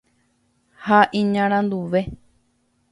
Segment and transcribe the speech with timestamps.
[0.85, 2.01] ha iñaranduve